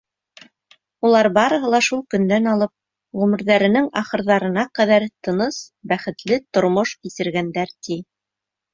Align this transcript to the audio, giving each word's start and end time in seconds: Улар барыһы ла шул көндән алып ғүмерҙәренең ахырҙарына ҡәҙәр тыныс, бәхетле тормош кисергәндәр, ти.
Улар 1.09 1.29
барыһы 1.35 1.69
ла 1.73 1.81
шул 1.87 2.01
көндән 2.13 2.49
алып 2.55 2.73
ғүмерҙәренең 3.21 3.91
ахырҙарына 4.03 4.67
ҡәҙәр 4.81 5.09
тыныс, 5.29 5.63
бәхетле 5.95 6.45
тормош 6.55 6.99
кисергәндәр, 7.05 7.81
ти. 7.87 8.05